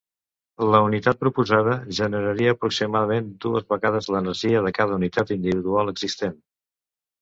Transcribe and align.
La 0.75 0.79
unitat 0.85 1.19
proposada 1.23 1.75
generaria 1.99 2.55
aproximadament 2.57 3.31
dues 3.47 3.71
vegades 3.77 4.13
l'energia 4.19 4.67
de 4.69 4.77
cada 4.83 5.01
unitat 5.01 5.39
individual 5.41 5.97
existent. 5.99 6.41